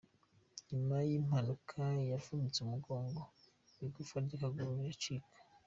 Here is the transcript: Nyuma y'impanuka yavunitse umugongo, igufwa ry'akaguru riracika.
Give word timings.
Nyuma 0.69 0.95
y'impanuka 1.07 1.81
yavunitse 2.11 2.59
umugongo, 2.61 3.21
igufwa 3.85 4.17
ry'akaguru 4.25 4.71
riracika. 4.79 5.29